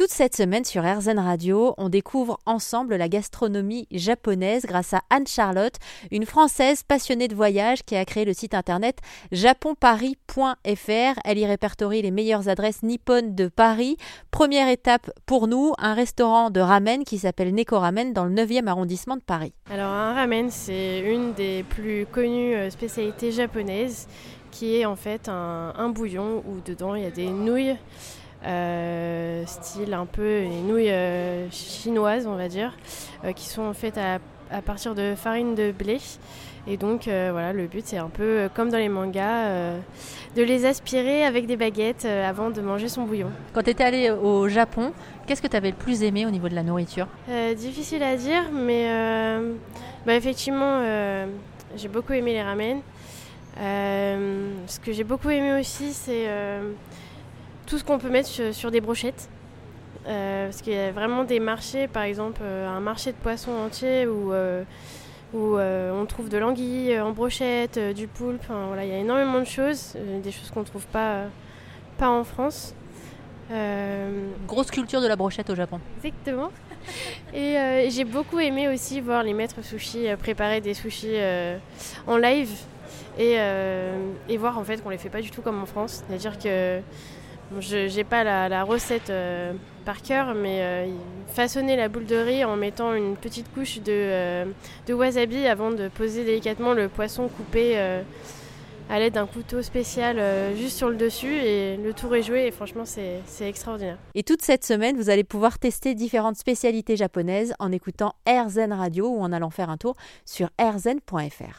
Toute 0.00 0.08
cette 0.08 0.34
semaine 0.34 0.64
sur 0.64 0.82
RZN 0.82 1.18
Radio, 1.18 1.74
on 1.76 1.90
découvre 1.90 2.38
ensemble 2.46 2.96
la 2.96 3.10
gastronomie 3.10 3.86
japonaise 3.90 4.64
grâce 4.64 4.94
à 4.94 5.02
Anne-Charlotte, 5.10 5.74
une 6.10 6.24
Française 6.24 6.84
passionnée 6.84 7.28
de 7.28 7.34
voyage 7.34 7.82
qui 7.82 7.96
a 7.96 8.06
créé 8.06 8.24
le 8.24 8.32
site 8.32 8.54
internet 8.54 8.96
japonparis.fr. 9.30 11.20
Elle 11.22 11.36
y 11.36 11.44
répertorie 11.44 12.00
les 12.00 12.10
meilleures 12.12 12.48
adresses 12.48 12.82
nippones 12.82 13.34
de 13.34 13.48
Paris. 13.48 13.98
Première 14.30 14.70
étape 14.70 15.10
pour 15.26 15.48
nous, 15.48 15.74
un 15.76 15.92
restaurant 15.92 16.48
de 16.48 16.60
ramen 16.60 17.04
qui 17.04 17.18
s'appelle 17.18 17.52
Neko 17.52 17.78
Ramen 17.78 18.14
dans 18.14 18.24
le 18.24 18.32
9e 18.32 18.68
arrondissement 18.68 19.16
de 19.16 19.22
Paris. 19.22 19.52
Alors 19.70 19.92
un 19.92 20.14
ramen, 20.14 20.50
c'est 20.50 21.00
une 21.00 21.34
des 21.34 21.62
plus 21.62 22.06
connues 22.06 22.54
euh, 22.54 22.70
spécialités 22.70 23.32
japonaises 23.32 24.08
qui 24.50 24.76
est 24.76 24.86
en 24.86 24.96
fait 24.96 25.28
un, 25.28 25.90
bouillon 25.90 26.42
où 26.48 26.62
dedans 26.64 26.94
il 26.94 27.02
y 27.02 27.06
a 27.06 27.10
des 27.10 27.28
nouilles 27.28 27.76
style 29.46 29.94
un 29.94 30.06
peu 30.06 30.40
les 30.40 30.62
nouilles 30.62 30.90
euh, 30.90 31.50
chinoises, 31.50 32.26
on 32.26 32.36
va 32.36 32.48
dire, 32.48 32.76
euh, 33.24 33.32
qui 33.32 33.46
sont 33.46 33.72
faites 33.74 33.98
à, 33.98 34.18
à, 34.50 34.62
partir 34.62 34.94
de 34.94 35.14
farine 35.14 35.54
de 35.54 35.72
blé. 35.72 35.98
Et 36.66 36.76
donc 36.76 37.04
voilà, 37.04 37.54
le 37.54 37.66
but 37.66 37.82
c'est 37.86 37.96
un 37.96 38.10
peu 38.10 38.48
comme 38.54 38.68
dans 38.68 38.76
les 38.76 38.90
mangas, 38.90 39.48
de 40.36 40.42
les 40.42 40.66
aspirer 40.66 41.24
avec 41.24 41.46
des 41.46 41.56
baguettes 41.56 42.04
avant 42.04 42.50
de 42.50 42.60
manger 42.60 42.88
son 42.88 43.04
bouillon. 43.04 43.30
Quand 43.54 43.62
tu 43.62 43.70
étais 43.70 43.82
allé 43.82 44.10
au 44.10 44.46
Japon, 44.46 44.92
qu'est-ce 45.26 45.40
que 45.40 45.46
tu 45.46 45.56
avais 45.56 45.70
le 45.70 45.76
plus 45.76 46.02
aimé 46.02 46.26
au 46.26 46.30
niveau 46.30 46.50
de 46.50 46.54
la 46.54 46.62
nourriture? 46.62 47.06
Difficile 47.56 48.02
à 48.02 48.14
dire, 48.14 48.50
mais 48.52 49.40
bah, 50.04 50.14
effectivement, 50.14 50.82
j'ai 51.76 51.88
beaucoup 51.88 52.12
aimé 52.12 52.34
les 52.34 52.42
ramen. 52.42 52.82
ce 53.56 54.80
que 54.80 54.92
j'ai 54.92 55.04
beaucoup 55.04 55.30
aimé 55.30 55.58
aussi, 55.58 55.94
c'est 55.94 56.26
tout 57.70 57.78
ce 57.78 57.84
qu'on 57.84 57.98
peut 57.98 58.10
mettre 58.10 58.28
sur, 58.52 58.70
des 58.72 58.80
brochettes. 58.80 59.30
Euh, 60.08 60.46
parce 60.46 60.60
qu'il 60.60 60.72
y 60.72 60.78
a 60.78 60.90
vraiment 60.90 61.24
des 61.24 61.38
marchés, 61.38 61.86
par 61.86 62.02
exemple 62.02 62.40
euh, 62.42 62.66
un 62.66 62.80
marché 62.80 63.12
de 63.12 63.16
poissons 63.16 63.52
entier 63.52 64.06
où, 64.06 64.32
euh, 64.32 64.64
où 65.32 65.56
on 65.56 66.06
trouve 66.06 66.28
de 66.28 66.36
l'anguille 66.36 66.98
en 66.98 67.12
brochette, 67.12 67.78
du 67.94 68.08
poulpe, 68.08 68.44
voilà, 68.48 68.84
il 68.84 68.90
y 68.90 68.94
a 68.94 68.98
énormément 68.98 69.38
de 69.38 69.44
choses, 69.44 69.94
des 70.22 70.32
choses 70.32 70.50
qu'on 70.50 70.60
ne 70.60 70.64
trouve 70.64 70.86
pas, 70.88 71.26
pas 71.96 72.10
en 72.10 72.24
France. 72.24 72.74
Grosse 74.48 74.70
culture 74.70 75.00
de 75.00 75.06
la 75.06 75.16
brochette 75.16 75.48
au 75.50 75.54
Japon. 75.54 75.78
Exactement. 76.02 76.50
Et 77.34 77.88
j'ai 77.90 78.04
beaucoup 78.04 78.40
aimé 78.40 78.68
aussi 78.68 79.00
voir 79.00 79.22
les 79.22 79.34
maîtres 79.34 79.62
sushis 79.62 80.06
préparer 80.18 80.60
des 80.60 80.74
sushis 80.74 81.18
en 82.08 82.16
live 82.16 82.50
et, 83.18 83.36
et, 84.28 84.36
voir 84.38 84.58
en 84.58 84.64
fait 84.64 84.82
qu'on 84.82 84.90
les 84.90 84.98
fait 84.98 85.10
pas 85.10 85.20
du 85.20 85.30
tout 85.30 85.42
comme 85.42 85.62
en 85.62 85.66
France. 85.66 86.02
C'est-à-dire 86.08 86.38
que 86.38 86.80
je 87.58 87.94
n'ai 87.94 88.04
pas 88.04 88.24
la, 88.24 88.64
recette 88.64 89.10
euh, 89.10 89.52
par 89.84 90.02
cœur, 90.02 90.34
mais 90.34 90.58
euh, 90.60 90.86
façonner 91.28 91.76
la 91.76 91.88
boule 91.88 92.06
de 92.06 92.16
riz 92.16 92.44
en 92.44 92.56
mettant 92.56 92.94
une 92.94 93.16
petite 93.16 93.52
couche 93.52 93.78
de, 93.80 93.92
euh, 93.92 94.44
wasabi 94.88 95.46
avant 95.46 95.70
de 95.70 95.88
poser 95.88 96.24
délicatement 96.24 96.74
le 96.74 96.88
poisson 96.88 97.28
coupé 97.28 97.78
à 98.88 98.98
l'aide 98.98 99.14
d'un 99.14 99.26
couteau 99.26 99.62
spécial 99.62 100.20
juste 100.56 100.76
sur 100.76 100.90
le 100.90 100.96
dessus 100.96 101.32
et 101.32 101.76
le 101.76 101.92
tour 101.92 102.14
est 102.16 102.22
joué 102.22 102.46
et 102.46 102.50
franchement 102.50 102.84
c'est 102.84 103.22
extraordinaire. 103.40 103.98
Et 104.16 104.24
toute 104.24 104.42
cette 104.42 104.64
semaine, 104.64 104.96
vous 104.96 105.10
allez 105.10 105.22
pouvoir 105.22 105.60
tester 105.60 105.94
différentes 105.94 106.36
spécialités 106.36 106.96
japonaises 106.96 107.54
en 107.60 107.70
écoutant 107.70 108.14
AirZen 108.26 108.72
Radio 108.72 109.08
ou 109.08 109.20
en 109.20 109.32
allant 109.32 109.50
faire 109.50 109.70
un 109.70 109.76
tour 109.76 109.94
sur 110.26 110.50
airzen.fr. 110.58 111.58